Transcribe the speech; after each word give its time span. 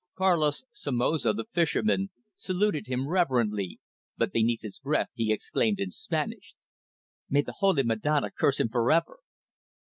Carlos 0.17 0.63
Somoza, 0.73 1.31
the 1.31 1.45
fisherman, 1.53 2.09
saluted 2.35 2.87
him 2.87 3.07
reverently, 3.07 3.79
but 4.17 4.31
beneath 4.33 4.61
his 4.63 4.79
breath 4.79 5.09
he 5.13 5.31
exclaimed 5.31 5.79
in 5.79 5.91
Spanish: 5.91 6.55
"May 7.29 7.41
the 7.43 7.57
Holy 7.59 7.83
Madonna 7.83 8.31
curse 8.31 8.59
him 8.59 8.69
for 8.69 8.91
ever!" 8.91 9.19